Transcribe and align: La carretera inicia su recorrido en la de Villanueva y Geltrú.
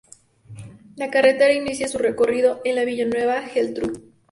La 0.95 1.11
carretera 1.11 1.53
inicia 1.53 1.87
su 1.87 1.99
recorrido 1.99 2.59
en 2.63 2.73
la 2.73 2.81
de 2.81 2.87
Villanueva 2.87 3.43
y 3.45 3.49
Geltrú. 3.51 4.03